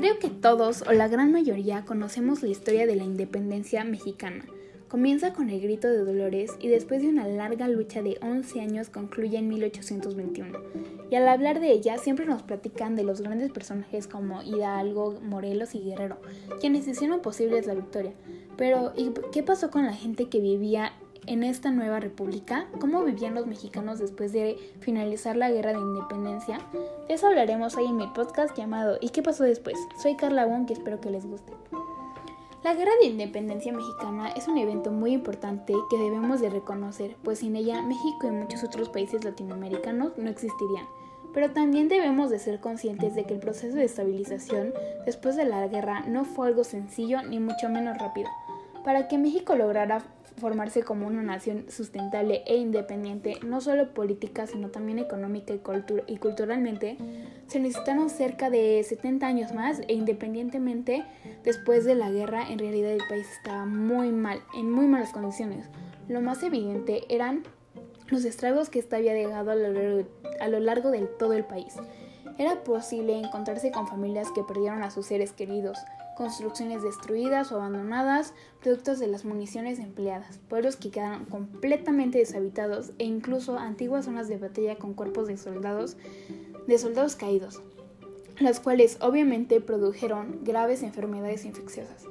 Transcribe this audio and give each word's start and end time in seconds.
Creo 0.00 0.18
que 0.18 0.30
todos 0.30 0.80
o 0.88 0.92
la 0.92 1.08
gran 1.08 1.30
mayoría 1.30 1.84
conocemos 1.84 2.42
la 2.42 2.48
historia 2.48 2.86
de 2.86 2.96
la 2.96 3.04
independencia 3.04 3.84
mexicana. 3.84 4.46
Comienza 4.88 5.34
con 5.34 5.50
el 5.50 5.60
grito 5.60 5.88
de 5.88 5.98
Dolores 5.98 6.52
y 6.58 6.68
después 6.68 7.02
de 7.02 7.10
una 7.10 7.28
larga 7.28 7.68
lucha 7.68 8.00
de 8.00 8.16
11 8.22 8.62
años 8.62 8.88
concluye 8.88 9.36
en 9.36 9.48
1821. 9.48 10.58
Y 11.10 11.16
al 11.16 11.28
hablar 11.28 11.60
de 11.60 11.72
ella 11.72 11.98
siempre 11.98 12.24
nos 12.24 12.42
platican 12.42 12.96
de 12.96 13.02
los 13.02 13.20
grandes 13.20 13.52
personajes 13.52 14.06
como 14.06 14.42
Hidalgo, 14.42 15.20
Morelos 15.20 15.74
y 15.74 15.80
Guerrero, 15.80 16.16
quienes 16.60 16.88
hicieron 16.88 17.20
posible 17.20 17.60
la 17.60 17.74
victoria. 17.74 18.14
Pero 18.56 18.94
¿y 18.96 19.10
qué 19.32 19.42
pasó 19.42 19.70
con 19.70 19.84
la 19.84 19.92
gente 19.92 20.30
que 20.30 20.40
vivía 20.40 20.94
en 21.30 21.44
esta 21.44 21.70
nueva 21.70 22.00
república, 22.00 22.66
cómo 22.80 23.04
vivían 23.04 23.36
los 23.36 23.46
mexicanos 23.46 24.00
después 24.00 24.32
de 24.32 24.56
finalizar 24.80 25.36
la 25.36 25.48
guerra 25.48 25.72
de 25.72 25.78
independencia. 25.78 26.58
De 27.06 27.14
eso 27.14 27.28
hablaremos 27.28 27.76
hoy 27.76 27.86
en 27.86 27.96
mi 27.96 28.08
podcast 28.08 28.58
llamado 28.58 28.98
¿Y 29.00 29.10
qué 29.10 29.22
pasó 29.22 29.44
después? 29.44 29.76
Soy 30.02 30.16
Carla 30.16 30.44
Wong 30.44 30.66
y 30.68 30.72
espero 30.72 31.00
que 31.00 31.08
les 31.08 31.24
guste. 31.24 31.52
La 32.64 32.74
Guerra 32.74 32.90
de 33.00 33.06
Independencia 33.06 33.72
Mexicana 33.72 34.30
es 34.30 34.48
un 34.48 34.58
evento 34.58 34.90
muy 34.90 35.12
importante 35.12 35.72
que 35.88 35.98
debemos 35.98 36.40
de 36.40 36.50
reconocer, 36.50 37.14
pues 37.22 37.38
sin 37.38 37.54
ella 37.54 37.80
México 37.80 38.26
y 38.26 38.32
muchos 38.32 38.64
otros 38.64 38.88
países 38.88 39.22
latinoamericanos 39.22 40.18
no 40.18 40.28
existirían. 40.28 40.84
Pero 41.32 41.52
también 41.52 41.88
debemos 41.88 42.30
de 42.30 42.40
ser 42.40 42.58
conscientes 42.58 43.14
de 43.14 43.22
que 43.22 43.34
el 43.34 43.40
proceso 43.40 43.76
de 43.76 43.84
estabilización 43.84 44.74
después 45.06 45.36
de 45.36 45.44
la 45.44 45.68
guerra 45.68 46.00
no 46.08 46.24
fue 46.24 46.48
algo 46.48 46.64
sencillo 46.64 47.22
ni 47.22 47.38
mucho 47.38 47.68
menos 47.68 47.96
rápido. 47.98 48.28
Para 48.84 49.06
que 49.06 49.16
México 49.16 49.54
lograra 49.54 50.02
formarse 50.38 50.82
como 50.82 51.06
una 51.06 51.22
nación 51.22 51.66
sustentable 51.68 52.42
e 52.46 52.56
independiente, 52.56 53.38
no 53.44 53.60
solo 53.60 53.92
política, 53.92 54.46
sino 54.46 54.68
también 54.68 54.98
económica 54.98 55.54
y, 55.54 55.60
y 56.06 56.16
culturalmente, 56.18 56.96
se 57.46 57.60
necesitaron 57.60 58.10
cerca 58.10 58.50
de 58.50 58.82
70 58.82 59.26
años 59.26 59.52
más 59.52 59.80
e 59.88 59.94
independientemente 59.94 61.04
después 61.44 61.84
de 61.84 61.94
la 61.94 62.10
guerra, 62.10 62.48
en 62.48 62.58
realidad 62.58 62.92
el 62.92 63.02
país 63.08 63.26
estaba 63.38 63.66
muy 63.66 64.12
mal, 64.12 64.40
en 64.54 64.70
muy 64.70 64.86
malas 64.86 65.12
condiciones. 65.12 65.66
Lo 66.08 66.20
más 66.20 66.42
evidente 66.42 67.02
eran 67.08 67.42
los 68.08 68.24
estragos 68.24 68.70
que 68.70 68.80
ésta 68.80 68.96
había 68.96 69.14
dejado 69.14 69.52
a 69.52 70.48
lo 70.48 70.60
largo 70.60 70.90
de 70.90 71.06
todo 71.06 71.34
el 71.34 71.44
país. 71.44 71.76
Era 72.38 72.64
posible 72.64 73.18
encontrarse 73.18 73.70
con 73.70 73.86
familias 73.86 74.30
que 74.34 74.42
perdieron 74.42 74.82
a 74.82 74.90
sus 74.90 75.06
seres 75.06 75.32
queridos, 75.32 75.78
construcciones 76.20 76.82
destruidas 76.82 77.50
o 77.50 77.56
abandonadas, 77.56 78.34
productos 78.60 78.98
de 78.98 79.06
las 79.06 79.24
municiones 79.24 79.78
empleadas, 79.78 80.38
pueblos 80.50 80.76
que 80.76 80.90
quedaron 80.90 81.24
completamente 81.24 82.18
deshabitados 82.18 82.92
e 82.98 83.06
incluso 83.06 83.58
antiguas 83.58 84.04
zonas 84.04 84.28
de 84.28 84.36
batalla 84.36 84.76
con 84.76 84.92
cuerpos 84.92 85.28
de 85.28 85.38
soldados, 85.38 85.96
de 86.66 86.76
soldados 86.76 87.16
caídos, 87.16 87.62
las 88.38 88.60
cuales 88.60 88.98
obviamente 89.00 89.62
produjeron 89.62 90.40
graves 90.44 90.82
enfermedades 90.82 91.46
infecciosas. 91.46 92.04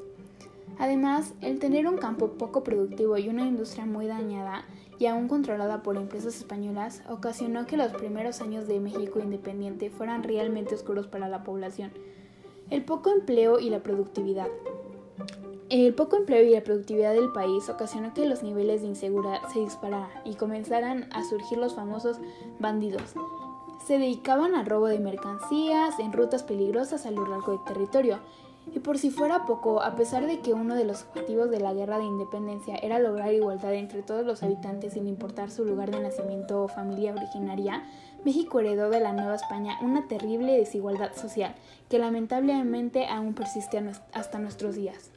Además, 0.79 1.35
el 1.41 1.59
tener 1.59 1.85
un 1.85 1.99
campo 1.99 2.31
poco 2.31 2.63
productivo 2.63 3.15
y 3.19 3.29
una 3.29 3.45
industria 3.45 3.85
muy 3.85 4.07
dañada 4.07 4.65
y 4.97 5.05
aún 5.05 5.27
controlada 5.27 5.83
por 5.83 5.97
empresas 5.97 6.35
españolas 6.35 7.03
ocasionó 7.07 7.67
que 7.67 7.77
los 7.77 7.91
primeros 7.91 8.41
años 8.41 8.67
de 8.67 8.79
México 8.79 9.19
independiente 9.19 9.91
fueran 9.91 10.23
realmente 10.23 10.73
oscuros 10.73 11.05
para 11.05 11.29
la 11.29 11.43
población, 11.43 11.91
el 12.69 12.83
poco 12.83 13.11
empleo 13.11 13.59
y 13.59 13.69
la 13.69 13.81
productividad. 13.81 14.47
El 15.69 15.93
poco 15.93 16.15
empleo 16.15 16.43
y 16.43 16.49
la 16.49 16.63
productividad 16.63 17.13
del 17.13 17.31
país 17.31 17.69
ocasionó 17.69 18.13
que 18.13 18.25
los 18.25 18.41
niveles 18.41 18.81
de 18.81 18.87
inseguridad 18.87 19.39
se 19.53 19.59
dispararan 19.59 20.09
y 20.25 20.33
comenzaran 20.33 21.07
a 21.13 21.23
surgir 21.23 21.59
los 21.59 21.75
famosos 21.75 22.17
bandidos. 22.59 23.13
Se 23.85 23.99
dedicaban 23.99 24.55
al 24.55 24.65
robo 24.65 24.87
de 24.87 24.99
mercancías 24.99 25.99
en 25.99 26.11
rutas 26.11 26.43
peligrosas 26.43 27.05
a 27.05 27.11
lo 27.11 27.25
largo 27.27 27.51
del 27.51 27.63
territorio. 27.65 28.19
Y 28.73 28.79
por 28.79 28.97
si 28.97 29.09
fuera 29.09 29.45
poco, 29.45 29.81
a 29.81 29.95
pesar 29.95 30.27
de 30.27 30.39
que 30.41 30.53
uno 30.53 30.75
de 30.75 30.85
los 30.85 31.03
objetivos 31.03 31.49
de 31.49 31.59
la 31.59 31.73
guerra 31.73 31.97
de 31.97 32.05
independencia 32.05 32.75
era 32.75 32.99
lograr 32.99 33.33
igualdad 33.33 33.73
entre 33.73 34.03
todos 34.03 34.25
los 34.25 34.43
habitantes 34.43 34.93
sin 34.93 35.07
importar 35.07 35.49
su 35.49 35.65
lugar 35.65 35.91
de 35.91 36.01
nacimiento 36.01 36.63
o 36.63 36.67
familia 36.67 37.13
originaria, 37.13 37.83
México 38.25 38.59
heredó 38.59 38.89
de 38.89 38.99
la 38.99 39.13
Nueva 39.13 39.35
España 39.35 39.77
una 39.81 40.07
terrible 40.07 40.57
desigualdad 40.57 41.15
social 41.15 41.55
que 41.89 41.99
lamentablemente 41.99 43.07
aún 43.07 43.33
persiste 43.33 43.81
hasta 44.13 44.39
nuestros 44.39 44.75
días. 44.75 45.11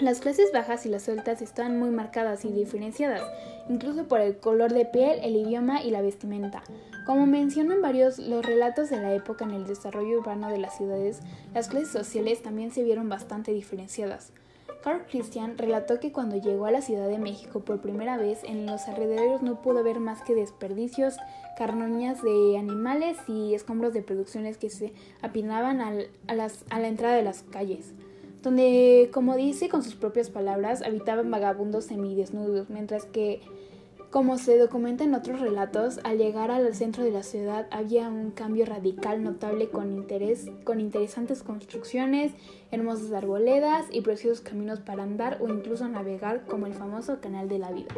Las 0.00 0.20
clases 0.20 0.50
bajas 0.52 0.86
y 0.86 0.88
las 0.88 1.08
altas 1.08 1.42
están 1.42 1.78
muy 1.78 1.90
marcadas 1.90 2.44
y 2.44 2.52
diferenciadas, 2.52 3.22
incluso 3.68 4.08
por 4.08 4.20
el 4.20 4.38
color 4.38 4.72
de 4.72 4.86
piel, 4.86 5.18
el 5.22 5.36
idioma 5.36 5.82
y 5.82 5.90
la 5.90 6.00
vestimenta. 6.00 6.62
Como 7.04 7.26
mencionan 7.26 7.82
varios 7.82 8.18
los 8.18 8.44
relatos 8.44 8.88
de 8.88 8.96
la 9.00 9.12
época 9.12 9.44
en 9.44 9.50
el 9.50 9.66
desarrollo 9.66 10.20
urbano 10.20 10.48
de 10.48 10.58
las 10.58 10.76
ciudades, 10.76 11.20
las 11.54 11.68
clases 11.68 11.90
sociales 11.90 12.42
también 12.42 12.70
se 12.70 12.82
vieron 12.82 13.08
bastante 13.08 13.52
diferenciadas. 13.52 14.32
Carl 14.82 15.06
Christian 15.10 15.58
relató 15.58 16.00
que 16.00 16.12
cuando 16.12 16.36
llegó 16.36 16.66
a 16.66 16.70
la 16.70 16.82
Ciudad 16.82 17.08
de 17.08 17.18
México 17.18 17.60
por 17.60 17.80
primera 17.80 18.16
vez, 18.16 18.42
en 18.44 18.66
los 18.66 18.88
alrededores 18.88 19.42
no 19.42 19.62
pudo 19.62 19.82
ver 19.82 20.00
más 20.00 20.22
que 20.22 20.34
desperdicios, 20.34 21.16
carnoñas 21.56 22.22
de 22.22 22.56
animales 22.58 23.18
y 23.28 23.54
escombros 23.54 23.92
de 23.92 24.02
producciones 24.02 24.58
que 24.58 24.70
se 24.70 24.92
apinaban 25.22 25.80
a, 25.80 25.92
a 26.28 26.78
la 26.78 26.88
entrada 26.88 27.14
de 27.14 27.22
las 27.22 27.42
calles 27.42 27.94
donde, 28.42 29.10
como 29.12 29.36
dice 29.36 29.68
con 29.68 29.82
sus 29.82 29.94
propias 29.94 30.30
palabras, 30.30 30.82
habitaban 30.82 31.30
vagabundos 31.30 31.84
semidesnudos, 31.84 32.70
mientras 32.70 33.04
que 33.04 33.40
como 34.10 34.38
se 34.38 34.58
documenta 34.58 35.04
en 35.04 35.14
otros 35.14 35.40
relatos, 35.40 36.00
al 36.02 36.18
llegar 36.18 36.50
al 36.50 36.74
centro 36.74 37.04
de 37.04 37.12
la 37.12 37.22
ciudad 37.22 37.68
había 37.70 38.08
un 38.08 38.32
cambio 38.32 38.66
radical 38.66 39.22
notable 39.22 39.68
con, 39.68 39.92
interés, 39.92 40.50
con 40.64 40.80
interesantes 40.80 41.44
construcciones, 41.44 42.32
hermosas 42.72 43.12
arboledas 43.12 43.86
y 43.92 44.00
preciosos 44.00 44.40
caminos 44.40 44.80
para 44.80 45.04
andar 45.04 45.38
o 45.40 45.48
incluso 45.48 45.86
navegar 45.86 46.44
como 46.46 46.66
el 46.66 46.74
famoso 46.74 47.20
Canal 47.20 47.48
de 47.48 47.60
la 47.60 47.70
Vida. 47.70 47.94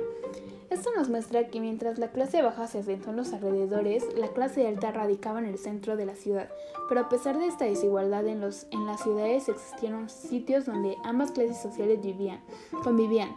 Esto 0.68 0.90
nos 0.94 1.08
muestra 1.08 1.48
que 1.48 1.60
mientras 1.60 1.98
la 1.98 2.12
clase 2.12 2.42
baja 2.42 2.66
se 2.66 2.80
asentó 2.80 3.10
en 3.10 3.16
los 3.16 3.32
alrededores, 3.32 4.04
la 4.14 4.28
clase 4.28 4.66
alta 4.66 4.92
radicaba 4.92 5.38
en 5.38 5.46
el 5.46 5.58
centro 5.58 5.96
de 5.96 6.06
la 6.06 6.14
ciudad. 6.14 6.50
Pero 6.88 7.00
a 7.00 7.08
pesar 7.08 7.38
de 7.38 7.46
esta 7.46 7.64
desigualdad 7.64 8.26
en, 8.26 8.40
los, 8.40 8.66
en 8.70 8.84
las 8.84 9.02
ciudades 9.02 9.48
existieron 9.48 10.10
sitios 10.10 10.66
donde 10.66 10.96
ambas 11.04 11.30
clases 11.32 11.60
sociales 11.60 12.02
vivían, 12.02 12.40
convivían. 12.84 13.34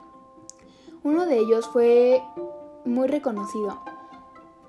Uno 1.03 1.25
de 1.25 1.37
ellos 1.37 1.67
fue 1.67 2.19
muy 2.85 3.07
reconocido. 3.07 3.79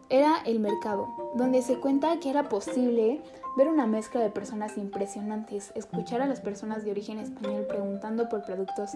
Era 0.08 0.38
el 0.44 0.60
mercado, 0.60 1.32
donde 1.34 1.62
se 1.62 1.78
cuenta 1.78 2.18
que 2.20 2.30
era 2.30 2.48
posible 2.48 3.20
ver 3.56 3.68
una 3.68 3.86
mezcla 3.86 4.20
de 4.20 4.30
personas 4.30 4.76
impresionantes, 4.76 5.72
escuchar 5.74 6.22
a 6.22 6.26
las 6.26 6.40
personas 6.40 6.84
de 6.84 6.90
origen 6.90 7.18
español 7.18 7.66
preguntando 7.68 8.28
por 8.28 8.44
productos, 8.44 8.92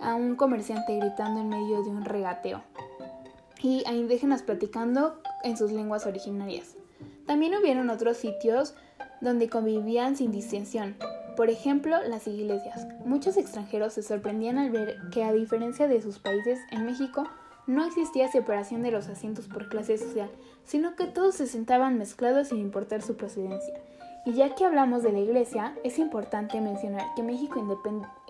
a 0.00 0.14
un 0.14 0.36
comerciante 0.36 0.96
gritando 0.96 1.40
en 1.40 1.48
medio 1.48 1.82
de 1.82 1.90
un 1.90 2.04
regateo 2.04 2.62
y 3.60 3.82
a 3.86 3.92
indígenas 3.92 4.42
platicando 4.42 5.20
en 5.42 5.56
sus 5.56 5.72
lenguas 5.72 6.06
originarias. 6.06 6.76
También 7.26 7.54
hubieron 7.56 7.90
otros 7.90 8.16
sitios 8.16 8.74
donde 9.20 9.48
convivían 9.48 10.16
sin 10.16 10.30
distinción, 10.30 10.96
por 11.36 11.50
ejemplo, 11.50 11.96
las 12.06 12.26
iglesias. 12.26 12.86
Muchos 13.04 13.36
extranjeros 13.36 13.92
se 13.92 14.02
sorprendían 14.02 14.58
al 14.58 14.70
ver 14.70 14.96
que 15.12 15.24
a 15.24 15.32
diferencia 15.32 15.88
de 15.88 16.02
sus 16.02 16.18
países, 16.18 16.58
en 16.70 16.84
México 16.84 17.24
no 17.68 17.84
existía 17.84 18.28
separación 18.28 18.82
de 18.82 18.90
los 18.90 19.08
asientos 19.08 19.46
por 19.46 19.68
clase 19.68 19.98
social, 19.98 20.30
sino 20.64 20.96
que 20.96 21.06
todos 21.06 21.34
se 21.34 21.46
sentaban 21.46 21.98
mezclados 21.98 22.48
sin 22.48 22.58
importar 22.58 23.02
su 23.02 23.16
procedencia. 23.16 23.74
Y 24.24 24.32
ya 24.32 24.54
que 24.54 24.64
hablamos 24.64 25.02
de 25.02 25.12
la 25.12 25.20
iglesia, 25.20 25.76
es 25.84 25.98
importante 25.98 26.60
mencionar 26.62 27.06
que 27.14 27.22
México, 27.22 27.62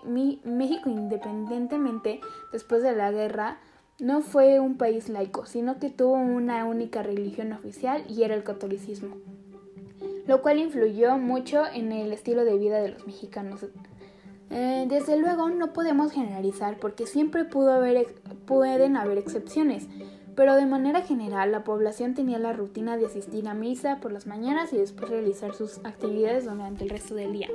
México 0.03 0.89
independientemente 0.89 2.19
después 2.51 2.83
de 2.83 2.95
la 2.95 3.11
guerra 3.11 3.59
no 3.97 4.21
fue 4.21 4.59
un 4.59 4.77
país 4.77 5.07
laico, 5.07 5.45
sino 5.45 5.79
que 5.79 5.89
tuvo 5.89 6.13
una 6.15 6.65
única 6.65 7.01
religión 7.01 7.53
oficial 7.53 8.03
y 8.09 8.23
era 8.23 8.35
el 8.35 8.43
catolicismo, 8.43 9.15
lo 10.27 10.41
cual 10.41 10.59
influyó 10.59 11.17
mucho 11.17 11.63
en 11.65 11.93
el 11.93 12.11
estilo 12.11 12.43
de 12.43 12.57
vida 12.57 12.81
de 12.81 12.89
los 12.89 13.07
mexicanos. 13.07 13.65
Eh, 14.51 14.85
desde 14.89 15.17
luego 15.17 15.49
no 15.49 15.73
podemos 15.73 16.11
generalizar 16.11 16.77
porque 16.77 17.05
siempre 17.05 17.45
pudo 17.45 17.71
haber, 17.71 18.07
pueden 18.45 18.97
haber 18.97 19.17
excepciones, 19.17 19.87
pero 20.35 20.55
de 20.55 20.65
manera 20.65 21.01
general 21.01 21.51
la 21.51 21.63
población 21.63 22.15
tenía 22.15 22.39
la 22.39 22.53
rutina 22.53 22.97
de 22.97 23.05
asistir 23.05 23.47
a 23.47 23.53
misa 23.53 23.99
por 23.99 24.11
las 24.11 24.25
mañanas 24.25 24.73
y 24.73 24.77
después 24.77 25.11
realizar 25.11 25.53
sus 25.53 25.79
actividades 25.85 26.45
durante 26.45 26.83
el 26.83 26.89
resto 26.89 27.13
del 27.13 27.33
día. 27.33 27.49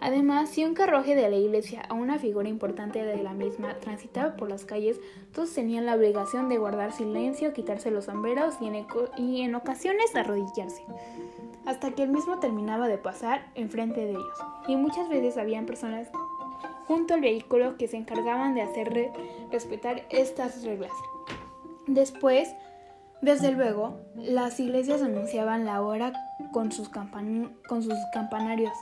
Además, 0.00 0.50
si 0.50 0.64
un 0.64 0.74
carruaje 0.74 1.16
de 1.16 1.28
la 1.28 1.36
iglesia 1.36 1.82
o 1.90 1.94
una 1.94 2.18
figura 2.18 2.48
importante 2.48 3.04
de 3.04 3.22
la 3.22 3.32
misma 3.32 3.74
transitaba 3.80 4.36
por 4.36 4.48
las 4.48 4.64
calles, 4.64 5.00
todos 5.32 5.52
tenían 5.52 5.86
la 5.86 5.96
obligación 5.96 6.48
de 6.48 6.58
guardar 6.58 6.92
silencio, 6.92 7.52
quitarse 7.52 7.90
los 7.90 8.04
sombreros 8.04 8.54
y 8.60 8.66
en, 8.66 8.86
y 9.16 9.42
en 9.42 9.56
ocasiones 9.56 10.14
arrodillarse, 10.14 10.84
hasta 11.66 11.90
que 11.90 12.04
el 12.04 12.10
mismo 12.10 12.38
terminaba 12.38 12.86
de 12.86 12.98
pasar 12.98 13.50
enfrente 13.56 14.02
de 14.02 14.12
ellos. 14.12 14.38
Y 14.68 14.76
muchas 14.76 15.08
veces 15.08 15.36
habían 15.36 15.66
personas 15.66 16.08
junto 16.88 17.14
al 17.14 17.20
vehículo 17.20 17.76
que 17.76 17.86
se 17.86 17.98
encargaban 17.98 18.54
de 18.54 18.62
hacer 18.62 19.12
respetar 19.52 20.04
estas 20.10 20.64
reglas. 20.64 20.90
Después, 21.86 22.48
desde 23.22 23.52
luego, 23.52 24.00
las 24.16 24.58
iglesias 24.58 25.02
anunciaban 25.02 25.66
la 25.66 25.82
hora 25.82 26.12
con 26.50 26.72
sus, 26.72 26.88
con 26.88 27.82
sus 27.82 27.94
campanarios, 28.12 28.72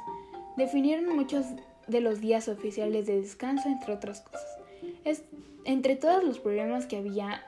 Definieron 0.57 1.15
muchos 1.15 1.45
de 1.87 2.01
los 2.01 2.23
días 2.23 2.49
oficiales 2.49 3.05
de 3.07 3.21
descanso, 3.21 3.69
entre 3.69 3.93
otras 3.93 4.23
cosas. 4.23 4.59
Entre 5.67 5.97
todos 5.97 6.25
los 6.25 6.39
problemas 6.39 6.87
que 6.87 6.97
había, 6.97 7.43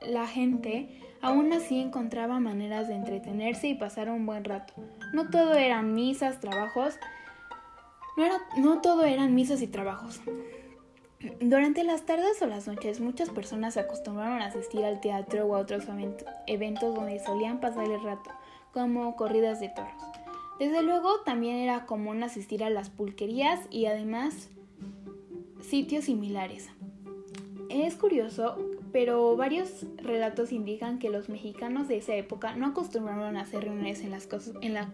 la 0.00 0.26
gente 0.26 0.88
aún 1.22 1.52
así 1.52 1.78
encontraba 1.80 2.40
maneras 2.40 2.88
de 2.88 2.94
entretenerse 2.94 3.68
y 3.68 3.74
pasar 3.74 4.10
un 4.10 4.26
buen 4.26 4.44
rato. 4.44 4.72
No 5.12 5.30
todo 5.30 5.54
eran 5.54 5.94
misas, 5.94 6.40
trabajos, 6.40 6.98
no, 8.16 8.24
era, 8.24 8.38
no 8.56 8.80
todo 8.80 9.04
eran 9.04 9.34
misas 9.34 9.62
y 9.62 9.66
trabajos. 9.66 10.20
Durante 11.40 11.84
las 11.84 12.06
tardes 12.06 12.40
o 12.40 12.46
las 12.46 12.66
noches 12.66 13.00
muchas 13.00 13.28
personas 13.28 13.76
acostumbraron 13.76 14.40
a 14.40 14.46
asistir 14.46 14.84
al 14.84 15.00
teatro 15.00 15.46
o 15.46 15.54
a 15.54 15.58
otros 15.58 15.84
eventos 16.46 16.94
donde 16.94 17.18
solían 17.18 17.60
pasar 17.60 17.90
el 17.90 18.02
rato, 18.02 18.30
como 18.72 19.16
corridas 19.16 19.60
de 19.60 19.68
toros. 19.68 19.92
Desde 20.58 20.82
luego 20.82 21.20
también 21.24 21.56
era 21.56 21.86
común 21.86 22.22
asistir 22.22 22.64
a 22.64 22.70
las 22.70 22.90
pulquerías 22.90 23.60
y 23.70 23.86
además 23.86 24.48
sitios 25.60 26.04
similares. 26.04 26.68
Es 27.68 27.94
curioso, 27.96 28.56
pero 28.92 29.36
varios 29.36 29.86
relatos 29.96 30.52
indican 30.52 30.98
que 30.98 31.08
los 31.08 31.28
mexicanos 31.28 31.86
de 31.86 31.98
esa 31.98 32.14
época 32.14 32.56
no 32.56 32.66
acostumbraron 32.66 33.36
a 33.36 33.42
hacer 33.42 33.64
reuniones 33.64 34.02
en, 34.02 34.10
las 34.10 34.28
en, 34.60 34.74
la, 34.74 34.92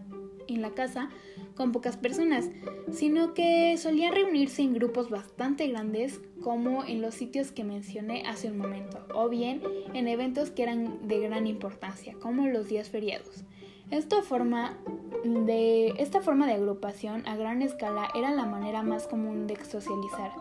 en 0.48 0.62
la 0.62 0.70
casa 0.70 1.10
con 1.54 1.72
pocas 1.72 1.96
personas, 1.96 2.50
sino 2.92 3.34
que 3.34 3.76
solían 3.76 4.14
reunirse 4.14 4.62
en 4.62 4.74
grupos 4.74 5.10
bastante 5.10 5.66
grandes 5.68 6.20
como 6.42 6.84
en 6.84 7.02
los 7.02 7.14
sitios 7.14 7.50
que 7.52 7.64
mencioné 7.64 8.22
hace 8.26 8.50
un 8.50 8.58
momento, 8.58 9.04
o 9.14 9.28
bien 9.28 9.62
en 9.94 10.08
eventos 10.08 10.50
que 10.50 10.62
eran 10.62 11.08
de 11.08 11.20
gran 11.20 11.46
importancia, 11.46 12.14
como 12.20 12.46
los 12.46 12.68
días 12.68 12.88
feriados. 12.88 13.44
Esta 13.90 14.22
forma 14.22 14.76
de, 15.24 15.94
esta 15.98 16.20
forma 16.20 16.46
de 16.46 16.54
agrupación 16.54 17.26
a 17.26 17.36
gran 17.36 17.62
escala 17.62 18.08
era 18.14 18.30
la 18.32 18.44
manera 18.44 18.82
más 18.82 19.06
común 19.06 19.46
de 19.46 19.56
socializar. 19.64 20.32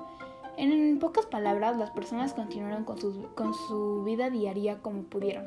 En 0.58 1.00
pocas 1.00 1.26
palabras, 1.26 1.78
las 1.78 1.92
personas 1.92 2.34
continuaron 2.34 2.86
con 2.86 3.00
su, 3.00 3.28
con 3.36 3.54
su 3.54 4.04
vida 4.04 4.30
diaria 4.30 4.80
como 4.82 5.04
pudieron. 5.04 5.46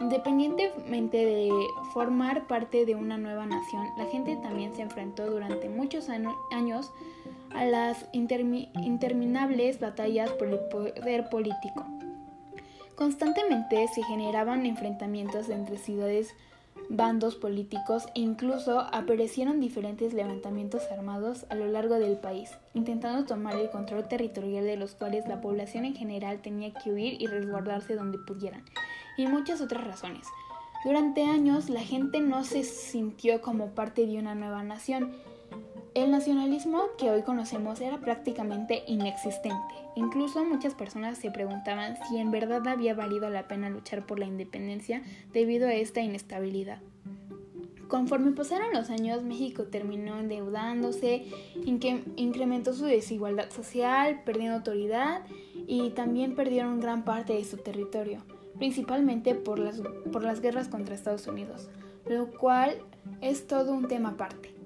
Independientemente 0.00 1.24
de 1.24 1.50
formar 1.92 2.46
parte 2.46 2.84
de 2.84 2.94
una 2.94 3.16
nueva 3.16 3.46
nación, 3.46 3.86
la 3.96 4.06
gente 4.06 4.36
también 4.36 4.74
se 4.74 4.82
enfrentó 4.82 5.30
durante 5.30 5.68
muchos 5.68 6.08
años 6.08 6.92
a 7.54 7.64
las 7.64 8.06
interminables 8.12 9.80
batallas 9.80 10.30
por 10.32 10.48
el 10.48 10.58
poder 10.68 11.28
político. 11.30 11.84
Constantemente 12.96 13.88
se 13.88 14.02
generaban 14.02 14.66
enfrentamientos 14.66 15.48
entre 15.48 15.78
ciudades 15.78 16.34
bandos 16.90 17.36
políticos 17.36 18.06
e 18.16 18.20
incluso 18.20 18.80
aparecieron 18.80 19.60
diferentes 19.60 20.12
levantamientos 20.12 20.82
armados 20.90 21.46
a 21.48 21.54
lo 21.54 21.66
largo 21.68 21.94
del 22.00 22.18
país, 22.18 22.50
intentando 22.74 23.24
tomar 23.24 23.54
el 23.54 23.70
control 23.70 24.08
territorial 24.08 24.64
de 24.64 24.76
los 24.76 24.96
cuales 24.96 25.26
la 25.28 25.40
población 25.40 25.84
en 25.84 25.94
general 25.94 26.42
tenía 26.42 26.74
que 26.74 26.90
huir 26.90 27.22
y 27.22 27.28
resguardarse 27.28 27.94
donde 27.94 28.18
pudieran, 28.18 28.64
y 29.16 29.28
muchas 29.28 29.60
otras 29.60 29.86
razones. 29.86 30.26
Durante 30.84 31.24
años 31.24 31.70
la 31.70 31.82
gente 31.82 32.20
no 32.20 32.42
se 32.42 32.64
sintió 32.64 33.40
como 33.40 33.68
parte 33.68 34.04
de 34.06 34.18
una 34.18 34.34
nueva 34.34 34.64
nación, 34.64 35.12
el 35.94 36.10
nacionalismo 36.10 36.84
que 36.98 37.10
hoy 37.10 37.22
conocemos 37.22 37.80
era 37.80 37.98
prácticamente 37.98 38.84
inexistente. 38.86 39.74
Incluso 39.96 40.44
muchas 40.44 40.74
personas 40.74 41.18
se 41.18 41.30
preguntaban 41.30 41.96
si 42.08 42.18
en 42.18 42.30
verdad 42.30 42.66
había 42.68 42.94
valido 42.94 43.28
la 43.28 43.48
pena 43.48 43.70
luchar 43.70 44.06
por 44.06 44.18
la 44.18 44.26
independencia 44.26 45.02
debido 45.32 45.66
a 45.66 45.74
esta 45.74 46.00
inestabilidad. 46.00 46.78
Conforme 47.88 48.30
pasaron 48.30 48.72
los 48.72 48.88
años, 48.88 49.24
México 49.24 49.64
terminó 49.64 50.20
endeudándose, 50.20 51.24
incrementó 51.64 52.72
su 52.72 52.84
desigualdad 52.84 53.50
social, 53.50 54.22
perdiendo 54.24 54.58
autoridad 54.58 55.22
y 55.66 55.90
también 55.90 56.36
perdieron 56.36 56.78
gran 56.78 57.04
parte 57.04 57.32
de 57.32 57.44
su 57.44 57.56
territorio, 57.56 58.22
principalmente 58.58 59.34
por 59.34 59.58
las, 59.58 59.80
por 60.12 60.22
las 60.22 60.40
guerras 60.40 60.68
contra 60.68 60.94
Estados 60.94 61.26
Unidos, 61.26 61.68
lo 62.06 62.30
cual 62.30 62.76
es 63.20 63.48
todo 63.48 63.72
un 63.72 63.88
tema 63.88 64.10
aparte. 64.10 64.59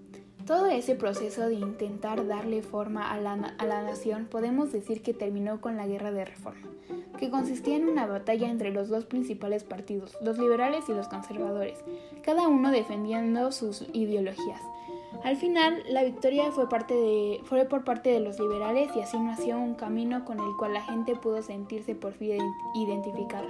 Todo 0.47 0.67
ese 0.67 0.95
proceso 0.95 1.49
de 1.49 1.55
intentar 1.55 2.27
darle 2.27 2.61
forma 2.61 3.11
a 3.11 3.19
la, 3.19 3.35
nación 3.37 4.27
podemos 4.27 4.73
decir 4.73 5.01
que 5.01 5.15
terminó 5.15 5.63
con 5.63 5.79
la 5.79 5.87
Guerra 5.87 6.13
de 6.13 6.27
Reforma, 6.27 6.69
que 7.19 7.31
consistía 7.31 7.77
en 7.77 7.89
una 7.89 8.05
batalla 8.05 8.51
entre 8.51 8.71
los 8.71 8.91
dos 8.91 9.07
principales 9.07 9.65
partidos, 9.65 10.19
los 10.21 10.37
liberales 10.37 10.85
y 10.89 10.93
los 10.93 11.09
conservadores, 11.09 11.83
cada 12.23 12.47
uno 12.47 12.71
defendiendo 12.73 13.53
sus 13.53 13.87
ideologías. 13.95 14.61
Al 15.23 15.39
final, 15.39 15.83
la 15.89 16.05
victoria 16.05 16.51
fue, 16.51 16.69
parte 16.69 16.93
de, 16.93 17.41
fue 17.45 17.65
por 17.65 17.85
parte 17.85 18.11
de 18.11 18.21
los 18.21 18.39
liberales 18.39 18.95
y 18.95 19.01
así 19.01 19.19
nació 19.19 19.59
un 19.59 19.75
camino 19.75 20.27
con 20.27 20.41
el 20.41 20.57
cual 20.59 20.75
la 20.75 20.83
gente 20.83 21.17
pudo 21.17 21.41
sentirse 21.41 21.95
por 21.95 22.13
fin 22.13 22.39
identificada, 22.75 23.49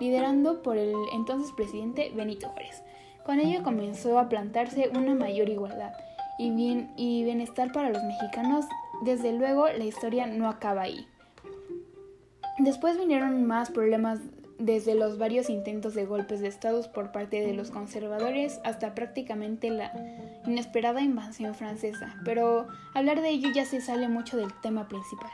liderando 0.00 0.62
por 0.62 0.78
el 0.78 0.94
entonces 1.12 1.52
presidente 1.52 2.12
Benito 2.16 2.48
Juárez. 2.48 2.82
Con 3.26 3.40
ello 3.40 3.62
comenzó 3.62 4.18
a 4.18 4.30
plantarse 4.30 4.90
una 4.94 5.14
mayor 5.14 5.50
igualdad 5.50 5.92
y, 6.38 6.50
bien, 6.50 6.92
y 6.96 7.24
bienestar 7.24 7.72
para 7.72 7.90
los 7.90 8.02
mexicanos, 8.02 8.66
desde 9.02 9.32
luego 9.32 9.68
la 9.68 9.84
historia 9.84 10.26
no 10.26 10.48
acaba 10.48 10.82
ahí. 10.82 11.06
Después 12.58 12.98
vinieron 12.98 13.44
más 13.46 13.70
problemas 13.70 14.20
desde 14.58 14.94
los 14.94 15.18
varios 15.18 15.50
intentos 15.50 15.94
de 15.94 16.06
golpes 16.06 16.40
de 16.40 16.48
estados 16.48 16.88
por 16.88 17.12
parte 17.12 17.40
de 17.40 17.54
los 17.54 17.70
conservadores 17.70 18.60
hasta 18.64 18.94
prácticamente 18.94 19.70
la 19.70 19.92
inesperada 20.46 21.00
invasión 21.00 21.54
francesa, 21.54 22.14
pero 22.24 22.68
hablar 22.94 23.20
de 23.20 23.30
ello 23.30 23.50
ya 23.52 23.64
se 23.64 23.80
sale 23.80 24.08
mucho 24.08 24.36
del 24.36 24.52
tema 24.60 24.88
principal. 24.88 25.30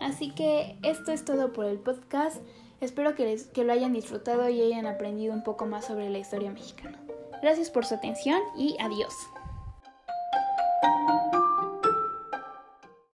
Así 0.00 0.30
que 0.30 0.76
esto 0.82 1.12
es 1.12 1.24
todo 1.24 1.52
por 1.52 1.66
el 1.66 1.78
podcast. 1.78 2.36
Espero 2.80 3.14
que, 3.14 3.24
les, 3.24 3.46
que 3.46 3.64
lo 3.64 3.72
hayan 3.72 3.92
disfrutado 3.92 4.48
y 4.48 4.60
hayan 4.60 4.86
aprendido 4.86 5.32
un 5.32 5.42
poco 5.42 5.66
más 5.66 5.86
sobre 5.86 6.10
la 6.10 6.18
historia 6.18 6.50
mexicana. 6.50 6.98
Gracias 7.42 7.70
por 7.70 7.84
su 7.84 7.94
atención 7.94 8.40
y 8.56 8.76
adiós. 8.80 9.14